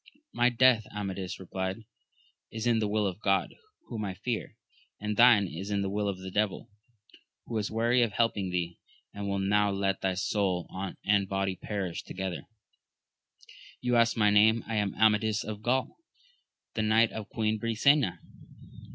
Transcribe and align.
My 0.33 0.49
death, 0.49 0.87
Amadis 0.89 1.39
replied, 1.39 1.85
is 2.49 2.65
in 2.65 2.79
the 2.79 2.87
will 2.87 3.05
of 3.05 3.19
God, 3.19 3.53
whom 3.85 4.03
I 4.03 4.15
fear; 4.15 4.57
and 4.99 5.15
thine. 5.15 5.45
is 5.47 5.69
in 5.69 5.83
the 5.83 5.91
will 5.91 6.07
of 6.09 6.17
the 6.17 6.31
devil, 6.31 6.71
who 7.45 7.55
is 7.59 7.69
weary 7.69 8.01
of 8.01 8.13
helping 8.13 8.49
thee, 8.49 8.79
and 9.13 9.29
will 9.29 9.37
now 9.37 9.69
let 9.69 10.01
thy 10.01 10.15
soul 10.15 10.67
and 11.05 11.29
body 11.29 11.55
perish 11.55 12.01
to 12.05 12.15
gether. 12.15 12.47
You 13.79 13.95
ask 13.95 14.17
my 14.17 14.31
name: 14.31 14.63
I 14.65 14.77
am 14.77 14.95
Amadis 14.95 15.43
of 15.43 15.61
Gaul, 15.61 15.97
the 16.73 16.81
knight 16.81 17.11
of 17.11 17.29
Queen 17.29 17.59
Brisena. 17.59 18.17